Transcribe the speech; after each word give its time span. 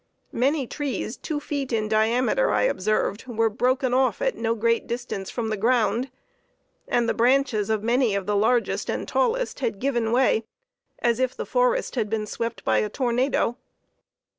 Many 0.33 0.65
trees 0.65 1.15
two 1.15 1.39
feet 1.39 1.71
in 1.71 1.87
diameter, 1.87 2.49
I 2.49 2.63
observed, 2.63 3.27
were 3.27 3.51
broken 3.51 3.93
off 3.93 4.19
at 4.19 4.33
no 4.35 4.55
great 4.55 4.87
distance 4.87 5.29
from 5.29 5.49
the 5.49 5.57
ground; 5.57 6.09
and 6.87 7.07
the 7.07 7.13
branches 7.13 7.69
of 7.69 7.83
many 7.83 8.15
of 8.15 8.25
the 8.25 8.35
largest 8.35 8.89
and 8.89 9.07
tallest 9.07 9.59
had 9.59 9.77
given 9.77 10.11
way, 10.11 10.43
as 10.97 11.19
if 11.19 11.35
the 11.37 11.45
forest 11.45 11.93
had 11.93 12.09
been 12.09 12.25
swept 12.25 12.65
by 12.65 12.79
a 12.79 12.89
tornado. 12.89 13.57